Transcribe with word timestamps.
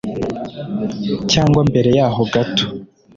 cyangwa 1.31 1.61
mbere 1.69 1.89
y'aho 1.97 2.21
gato 2.33 2.65